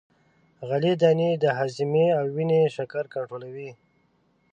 غلې 0.67 0.93
دانې 1.01 1.31
د 1.43 1.45
هاضمې 1.57 2.07
او 2.19 2.25
وینې 2.35 2.61
شکر 2.75 3.03
کنترولوي. 3.13 3.71